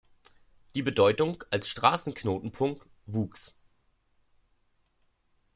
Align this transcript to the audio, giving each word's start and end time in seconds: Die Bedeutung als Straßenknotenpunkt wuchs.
Die 0.73 0.81
Bedeutung 0.81 1.43
als 1.51 1.67
Straßenknotenpunkt 1.69 2.87
wuchs. 3.05 3.53